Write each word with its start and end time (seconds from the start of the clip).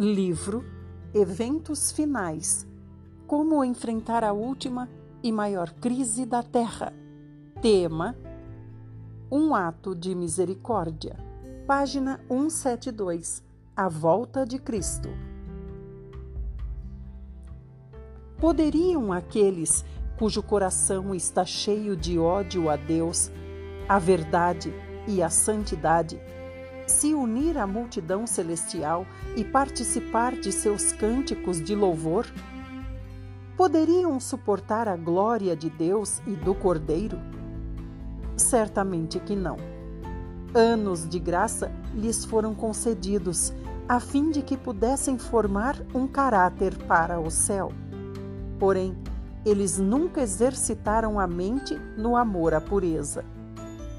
Livro 0.00 0.64
Eventos 1.12 1.90
Finais 1.90 2.64
Como 3.26 3.64
enfrentar 3.64 4.22
a 4.22 4.32
última 4.32 4.88
e 5.24 5.32
maior 5.32 5.72
crise 5.72 6.24
da 6.24 6.40
Terra. 6.40 6.92
Tema: 7.60 8.16
Um 9.28 9.56
ato 9.56 9.96
de 9.96 10.14
misericórdia. 10.14 11.16
Página 11.66 12.20
172 12.28 13.42
A 13.74 13.88
volta 13.88 14.46
de 14.46 14.60
Cristo. 14.60 15.08
Poderiam 18.38 19.12
aqueles 19.12 19.84
cujo 20.16 20.44
coração 20.44 21.12
está 21.12 21.44
cheio 21.44 21.96
de 21.96 22.20
ódio 22.20 22.70
a 22.70 22.76
Deus, 22.76 23.32
a 23.88 23.98
verdade 23.98 24.72
e 25.08 25.20
a 25.20 25.28
santidade 25.28 26.20
se 26.90 27.14
unir 27.14 27.58
à 27.58 27.66
multidão 27.66 28.26
celestial 28.26 29.06
e 29.36 29.44
participar 29.44 30.34
de 30.34 30.50
seus 30.50 30.92
cânticos 30.92 31.62
de 31.62 31.74
louvor? 31.74 32.26
Poderiam 33.56 34.18
suportar 34.18 34.88
a 34.88 34.96
glória 34.96 35.54
de 35.54 35.68
Deus 35.68 36.20
e 36.26 36.30
do 36.30 36.54
Cordeiro? 36.54 37.18
Certamente 38.36 39.20
que 39.20 39.36
não. 39.36 39.56
Anos 40.54 41.06
de 41.06 41.18
graça 41.18 41.70
lhes 41.94 42.24
foram 42.24 42.54
concedidos, 42.54 43.52
a 43.88 44.00
fim 44.00 44.30
de 44.30 44.42
que 44.42 44.56
pudessem 44.56 45.18
formar 45.18 45.76
um 45.94 46.06
caráter 46.06 46.76
para 46.84 47.20
o 47.20 47.30
céu. 47.30 47.70
Porém, 48.58 48.96
eles 49.44 49.78
nunca 49.78 50.22
exercitaram 50.22 51.20
a 51.20 51.26
mente 51.26 51.74
no 51.96 52.16
amor 52.16 52.54
à 52.54 52.60
pureza 52.60 53.24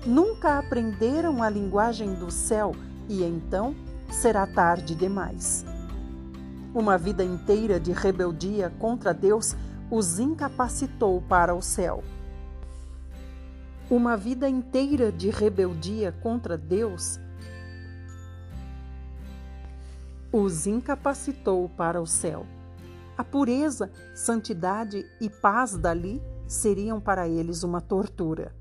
nunca 0.06 0.58
aprenderam 0.58 1.44
a 1.44 1.50
linguagem 1.50 2.14
do 2.14 2.32
céu 2.32 2.74
e 3.08 3.24
então 3.24 3.76
será 4.12 4.48
tarde 4.48 4.96
demais. 4.96 5.66
Uma 6.74 6.98
vida 6.98 7.24
inteira 7.24 7.80
de 7.80 7.92
rebeldia 7.92 8.72
contra 8.80 9.14
Deus 9.14 9.56
os 9.90 10.20
incapacitou 10.20 11.22
para 11.22 11.56
o 11.56 11.62
céu. 11.62 12.04
Uma 13.90 14.16
vida 14.16 14.48
inteira 14.48 15.12
de 15.12 15.32
rebeldia 15.32 16.12
contra 16.22 16.56
Deus 16.56 17.20
os 20.32 20.68
incapacitou 20.68 21.68
para 21.70 22.00
o 22.00 22.06
céu. 22.06 22.46
A 23.18 23.24
pureza, 23.24 23.92
santidade 24.14 25.04
e 25.20 25.28
paz 25.28 25.76
dali 25.76 26.22
seriam 26.48 27.02
para 27.02 27.28
eles 27.28 27.64
uma 27.64 27.82
tortura. 27.82 28.59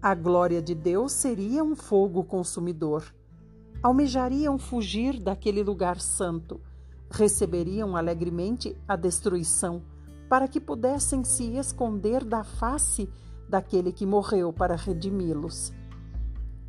A 0.00 0.14
glória 0.14 0.60
de 0.60 0.74
Deus 0.74 1.12
seria 1.12 1.64
um 1.64 1.74
fogo 1.74 2.22
consumidor. 2.22 3.14
Almejariam 3.82 4.58
fugir 4.58 5.18
daquele 5.18 5.62
lugar 5.62 6.00
santo, 6.00 6.60
receberiam 7.10 7.96
alegremente 7.96 8.76
a 8.86 8.94
destruição, 8.94 9.82
para 10.28 10.46
que 10.46 10.60
pudessem 10.60 11.24
se 11.24 11.56
esconder 11.56 12.24
da 12.24 12.44
face 12.44 13.08
daquele 13.48 13.90
que 13.90 14.04
morreu 14.04 14.52
para 14.52 14.76
redimi-los. 14.76 15.72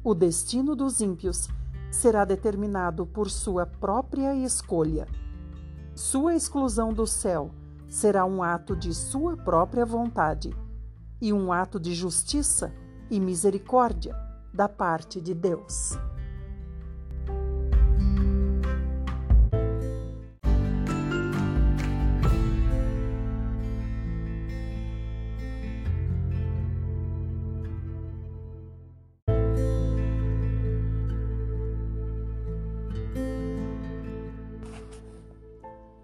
O 0.03 0.15
destino 0.15 0.75
dos 0.75 1.01
ímpios 1.01 1.49
será 1.91 2.23
determinado 2.23 3.05
por 3.05 3.29
sua 3.29 3.65
própria 3.65 4.35
escolha. 4.35 5.07
Sua 5.95 6.33
exclusão 6.35 6.93
do 6.93 7.05
céu 7.05 7.51
será 7.89 8.25
um 8.25 8.41
ato 8.41 8.75
de 8.75 8.93
sua 8.93 9.35
própria 9.35 9.85
vontade 9.85 10.55
e 11.19 11.33
um 11.33 11.51
ato 11.51 11.79
de 11.79 11.93
justiça 11.93 12.71
e 13.09 13.19
misericórdia 13.19 14.15
da 14.53 14.67
parte 14.67 15.21
de 15.21 15.33
Deus. 15.33 15.97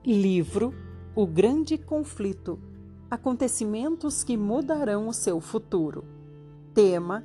Livro 0.06 0.74
O 1.16 1.25
Grande 1.25 1.78
Conflito 1.78 2.59
Acontecimentos 3.09 4.24
que 4.24 4.36
mudarão 4.36 5.08
o 5.08 5.13
seu 5.13 5.40
futuro. 5.40 6.22
Tema: 6.73 7.23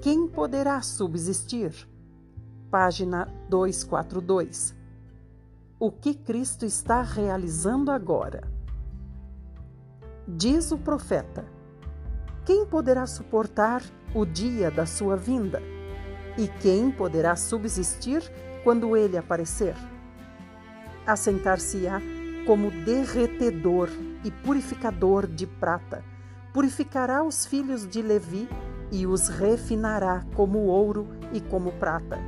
Quem 0.00 0.28
poderá 0.28 0.80
subsistir? 0.80 1.72
Página 2.70 3.26
242. 3.48 4.76
O 5.76 5.90
que 5.90 6.14
Cristo 6.14 6.64
está 6.64 7.02
realizando 7.02 7.90
agora? 7.90 8.42
Diz 10.28 10.70
o 10.70 10.78
profeta: 10.78 11.44
Quem 12.46 12.64
poderá 12.64 13.08
suportar 13.08 13.82
o 14.14 14.24
dia 14.24 14.70
da 14.70 14.86
sua 14.86 15.16
vinda? 15.16 15.60
E 16.38 16.46
quem 16.62 16.92
poderá 16.92 17.34
subsistir 17.34 18.22
quando 18.62 18.96
ele 18.96 19.18
aparecer? 19.18 19.74
Assentar-se-á 21.04 22.00
como 22.46 22.70
derretedor 22.70 23.88
e 24.24 24.30
purificador 24.30 25.26
de 25.26 25.44
prata 25.44 26.04
purificará 26.52 27.22
os 27.22 27.46
filhos 27.46 27.86
de 27.86 28.02
Levi 28.02 28.48
e 28.90 29.06
os 29.06 29.28
refinará 29.28 30.24
como 30.34 30.58
ouro 30.60 31.06
e 31.32 31.40
como 31.40 31.72
prata. 31.72 32.18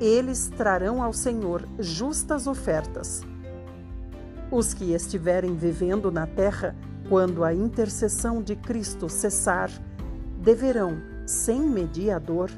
Eles 0.00 0.48
trarão 0.48 1.02
ao 1.02 1.12
Senhor 1.12 1.66
justas 1.78 2.46
ofertas. 2.46 3.22
Os 4.50 4.74
que 4.74 4.92
estiverem 4.92 5.54
vivendo 5.56 6.10
na 6.10 6.26
terra 6.26 6.74
quando 7.08 7.44
a 7.44 7.54
intercessão 7.54 8.42
de 8.42 8.56
Cristo 8.56 9.08
cessar, 9.08 9.70
deverão, 10.40 10.96
sem 11.26 11.60
mediador, 11.60 12.50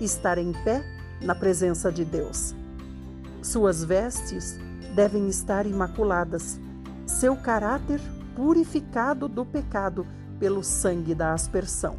estar 0.00 0.38
em 0.38 0.52
pé 0.64 0.82
na 1.22 1.34
presença 1.34 1.90
de 1.90 2.04
Deus. 2.04 2.54
Suas 3.42 3.84
vestes 3.84 4.58
devem 4.94 5.28
estar 5.28 5.66
imaculadas, 5.66 6.58
seu 7.06 7.36
caráter 7.36 8.00
purificado 8.34 9.28
do 9.28 9.44
pecado 9.44 10.06
pelo 10.38 10.62
sangue 10.62 11.14
da 11.14 11.32
aspersão. 11.32 11.96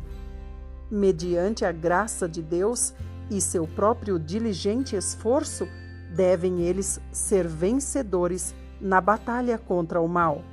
Mediante 0.89 1.65
a 1.65 1.71
graça 1.71 2.27
de 2.27 2.41
Deus 2.41 2.93
e 3.29 3.39
seu 3.39 3.67
próprio 3.67 4.17
diligente 4.17 4.95
esforço, 4.95 5.67
devem 6.15 6.61
eles 6.61 6.99
ser 7.11 7.47
vencedores 7.47 8.55
na 8.81 8.99
batalha 8.99 9.57
contra 9.57 10.01
o 10.01 10.07
mal. 10.07 10.43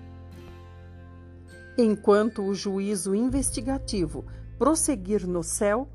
Enquanto 1.78 2.42
o 2.42 2.54
juízo 2.54 3.14
investigativo 3.14 4.24
prosseguir 4.58 5.26
no 5.26 5.42
céu, 5.42 5.88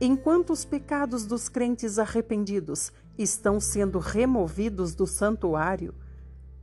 enquanto 0.00 0.52
os 0.52 0.64
pecados 0.64 1.24
dos 1.24 1.48
crentes 1.48 1.98
arrependidos 1.98 2.92
estão 3.16 3.60
sendo 3.60 3.98
removidos 3.98 4.94
do 4.94 5.06
santuário, 5.06 5.94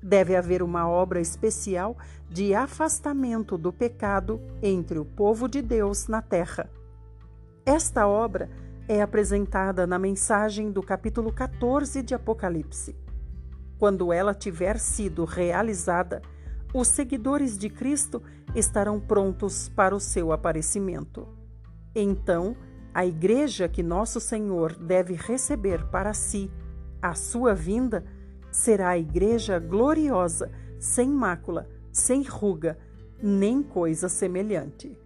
Deve 0.01 0.35
haver 0.35 0.63
uma 0.63 0.87
obra 0.87 1.19
especial 1.19 1.97
de 2.29 2.53
afastamento 2.53 3.57
do 3.57 3.73
pecado 3.73 4.39
entre 4.61 4.97
o 4.97 5.05
povo 5.05 5.47
de 5.47 5.61
Deus 5.61 6.07
na 6.07 6.21
terra. 6.21 6.69
Esta 7.65 8.07
obra 8.07 8.49
é 8.87 9.01
apresentada 9.01 9.85
na 9.85 9.99
mensagem 9.99 10.71
do 10.71 10.81
capítulo 10.81 11.31
14 11.31 12.01
de 12.01 12.15
Apocalipse. 12.15 12.95
Quando 13.77 14.11
ela 14.11 14.33
tiver 14.33 14.79
sido 14.79 15.25
realizada, 15.25 16.21
os 16.73 16.87
seguidores 16.87 17.57
de 17.57 17.69
Cristo 17.69 18.21
estarão 18.55 18.99
prontos 18.99 19.69
para 19.69 19.95
o 19.95 19.99
seu 19.99 20.31
aparecimento. 20.31 21.27
Então, 21.95 22.55
a 22.93 23.05
igreja 23.05 23.67
que 23.67 23.83
nosso 23.83 24.19
Senhor 24.19 24.73
deve 24.75 25.13
receber 25.13 25.85
para 25.89 26.13
si, 26.13 26.51
a 27.01 27.13
sua 27.13 27.53
vinda, 27.53 28.03
será 28.51 28.89
a 28.89 28.97
igreja 28.97 29.59
gloriosa, 29.59 30.51
sem 30.79 31.09
mácula, 31.09 31.69
sem 31.91 32.23
ruga, 32.23 32.77
nem 33.21 33.61
coisa 33.61 34.07
semelhante. 34.07 34.97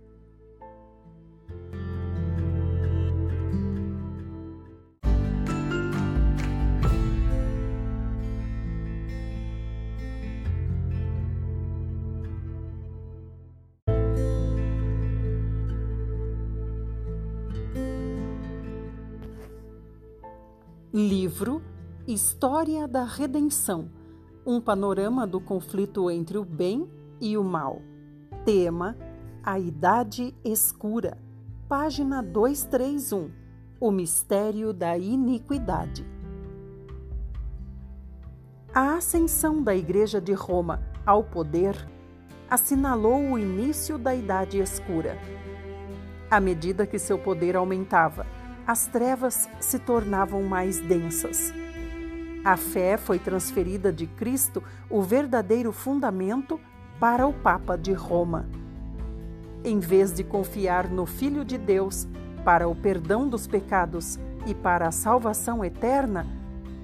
Livro 20.93 21.72
História 22.05 22.85
da 22.85 23.05
Redenção 23.05 23.89
um 24.45 24.59
panorama 24.59 25.25
do 25.25 25.39
conflito 25.39 26.11
entre 26.11 26.37
o 26.37 26.43
bem 26.43 26.85
e 27.21 27.37
o 27.37 27.43
mal. 27.45 27.81
Tema: 28.43 28.97
A 29.41 29.57
Idade 29.57 30.35
Escura. 30.43 31.17
Página 31.69 32.21
231 32.21 33.31
O 33.79 33.89
Mistério 33.89 34.73
da 34.73 34.97
Iniquidade. 34.97 36.05
A 38.75 38.95
ascensão 38.95 39.63
da 39.63 39.73
Igreja 39.73 40.19
de 40.19 40.33
Roma 40.33 40.83
ao 41.05 41.23
poder 41.23 41.87
assinalou 42.49 43.31
o 43.31 43.39
início 43.39 43.97
da 43.97 44.13
Idade 44.13 44.59
Escura. 44.59 45.17
À 46.29 46.41
medida 46.41 46.85
que 46.85 46.99
seu 46.99 47.17
poder 47.17 47.55
aumentava, 47.55 48.27
as 48.67 48.87
trevas 48.87 49.47
se 49.61 49.79
tornavam 49.79 50.43
mais 50.43 50.81
densas. 50.81 51.62
A 52.43 52.57
fé 52.57 52.97
foi 52.97 53.19
transferida 53.19 53.91
de 53.91 54.05
Cristo, 54.05 54.61
o 54.89 55.01
verdadeiro 55.01 55.71
fundamento, 55.71 56.59
para 56.99 57.25
o 57.25 57.31
Papa 57.31 57.77
de 57.77 57.93
Roma. 57.93 58.45
Em 59.63 59.79
vez 59.79 60.11
de 60.11 60.25
confiar 60.25 60.89
no 60.89 61.05
Filho 61.05 61.45
de 61.45 61.57
Deus 61.57 62.05
para 62.43 62.67
o 62.67 62.75
perdão 62.75 63.29
dos 63.29 63.47
pecados 63.47 64.19
e 64.45 64.53
para 64.53 64.89
a 64.89 64.91
salvação 64.91 65.63
eterna, 65.63 66.27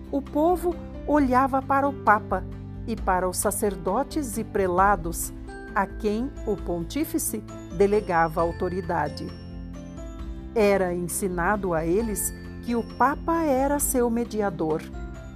o 0.09 0.21
povo 0.21 0.73
olhava 1.05 1.61
para 1.61 1.89
o 1.89 1.93
Papa 1.93 2.41
e 2.87 2.95
para 2.95 3.27
os 3.27 3.35
sacerdotes 3.37 4.37
e 4.37 4.45
prelados, 4.45 5.33
a 5.75 5.85
quem 5.85 6.31
o 6.47 6.55
pontífice 6.55 7.43
delegava 7.77 8.39
autoridade. 8.39 9.27
Era 10.55 10.93
ensinado 10.93 11.73
a 11.73 11.85
eles 11.85 12.33
que 12.63 12.75
o 12.75 12.83
Papa 12.97 13.43
era 13.43 13.77
seu 13.77 14.09
mediador 14.09 14.81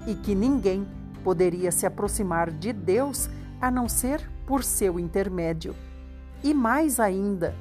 e 0.08 0.16
que 0.16 0.36
ninguém 0.36 0.88
poderia 1.24 1.72
se 1.72 1.86
aproximar 1.86 2.52
de 2.52 2.74
Deus 2.74 3.30
a 3.62 3.72
não 3.72 3.88
ser 3.88 4.30
por 4.46 4.64
seu 4.64 5.00
intermédio. 5.00 5.76
E 6.44 6.54
mais 6.54 7.00
ainda, 7.00 7.56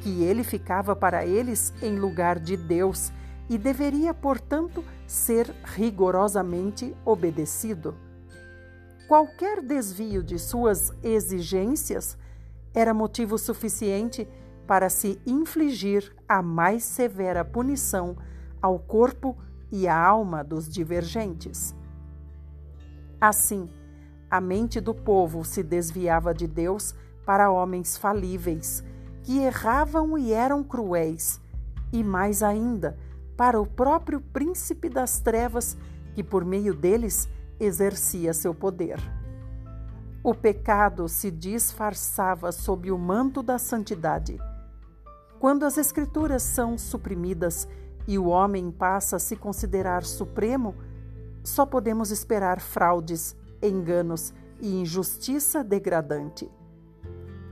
que 0.00 0.22
ele 0.22 0.42
ficava 0.42 0.96
para 0.96 1.26
eles 1.26 1.72
em 1.82 1.98
lugar 1.98 2.38
de 2.38 2.56
Deus 2.56 3.12
e 3.48 3.58
deveria, 3.58 4.14
portanto, 4.14 4.82
ser 5.06 5.54
rigorosamente 5.64 6.94
obedecido. 7.04 7.94
Qualquer 9.06 9.60
desvio 9.60 10.22
de 10.22 10.38
suas 10.38 10.92
exigências 11.02 12.16
era 12.72 12.94
motivo 12.94 13.36
suficiente 13.36 14.26
para 14.66 14.88
se 14.88 15.20
infligir 15.26 16.10
a 16.26 16.40
mais 16.40 16.84
severa 16.84 17.44
punição 17.44 18.16
ao 18.62 18.78
corpo 18.78 19.36
e 19.76 19.88
à 19.88 20.00
alma 20.00 20.44
dos 20.44 20.68
divergentes. 20.68 21.74
Assim, 23.20 23.68
a 24.30 24.40
mente 24.40 24.80
do 24.80 24.94
povo 24.94 25.44
se 25.44 25.64
desviava 25.64 26.32
de 26.32 26.46
Deus 26.46 26.94
para 27.26 27.50
homens 27.50 27.96
falíveis, 27.96 28.84
que 29.24 29.40
erravam 29.40 30.16
e 30.16 30.32
eram 30.32 30.62
cruéis, 30.62 31.40
e 31.92 32.04
mais 32.04 32.40
ainda, 32.40 32.96
para 33.36 33.60
o 33.60 33.66
próprio 33.66 34.20
príncipe 34.20 34.88
das 34.88 35.18
trevas, 35.18 35.76
que 36.14 36.22
por 36.22 36.44
meio 36.44 36.72
deles 36.72 37.28
exercia 37.58 38.32
seu 38.32 38.54
poder. 38.54 39.00
O 40.22 40.36
pecado 40.36 41.08
se 41.08 41.32
disfarçava 41.32 42.52
sob 42.52 42.92
o 42.92 42.98
manto 42.98 43.42
da 43.42 43.58
santidade. 43.58 44.38
Quando 45.40 45.64
as 45.64 45.76
Escrituras 45.78 46.44
são 46.44 46.78
suprimidas 46.78 47.68
e 48.06 48.18
o 48.18 48.26
homem 48.26 48.70
passa 48.70 49.16
a 49.16 49.18
se 49.18 49.36
considerar 49.36 50.04
supremo, 50.04 50.74
só 51.42 51.66
podemos 51.66 52.10
esperar 52.10 52.60
fraudes, 52.60 53.36
enganos 53.62 54.32
e 54.60 54.80
injustiça 54.80 55.62
degradante. 55.64 56.50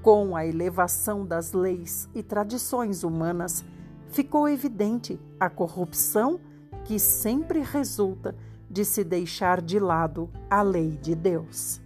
Com 0.02 0.34
a 0.34 0.46
elevação 0.46 1.24
das 1.26 1.52
leis 1.52 2.08
e 2.14 2.22
tradições 2.22 3.04
humanas, 3.04 3.64
ficou 4.08 4.48
evidente 4.48 5.20
a 5.38 5.48
corrupção 5.48 6.40
que 6.84 6.98
sempre 6.98 7.60
resulta 7.60 8.34
de 8.68 8.84
se 8.84 9.04
deixar 9.04 9.60
de 9.60 9.78
lado 9.78 10.30
a 10.48 10.62
lei 10.62 10.96
de 10.96 11.14
Deus. 11.14 11.81